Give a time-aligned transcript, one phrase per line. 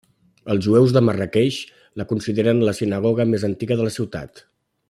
[0.53, 1.59] Els jueus de Marràqueix
[2.03, 4.47] la consideren la sinagoga més antiga de la ciutat.